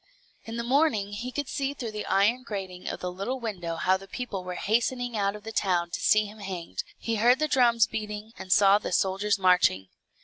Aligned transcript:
In 0.45 0.57
the 0.57 0.63
morning 0.63 1.13
he 1.13 1.31
could 1.31 1.47
see 1.47 1.75
through 1.75 1.91
the 1.91 2.07
iron 2.07 2.41
grating 2.41 2.89
of 2.89 3.01
the 3.01 3.11
little 3.11 3.39
window 3.39 3.75
how 3.75 3.97
the 3.97 4.07
people 4.07 4.43
were 4.43 4.55
hastening 4.55 5.15
out 5.15 5.35
of 5.35 5.43
the 5.43 5.51
town 5.51 5.91
to 5.91 5.99
see 6.01 6.25
him 6.25 6.39
hanged; 6.39 6.83
he 6.97 7.17
heard 7.17 7.37
the 7.37 7.47
drums 7.47 7.85
beating, 7.85 8.33
and 8.39 8.51
saw 8.51 8.79
the 8.79 8.91
soldiers 8.93 9.37
marching. 9.37 9.89